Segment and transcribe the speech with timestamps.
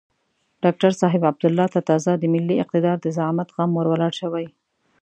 [0.63, 4.45] ډاکتر صاحب عبدالله ته تازه د ملي اقتدار د زعامت غم ور ولاړ شوی.